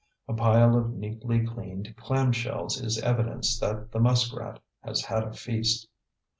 A 0.27 0.33
pile 0.33 0.75
of 0.75 0.93
neatly 0.95 1.45
cleaned 1.45 1.95
clam 1.95 2.31
shells 2.31 2.81
is 2.81 2.97
evidence 3.03 3.59
that 3.59 3.91
the 3.91 3.99
muskrat 3.99 4.57
has 4.83 5.03
had 5.03 5.21
a 5.23 5.31
feast. 5.31 5.87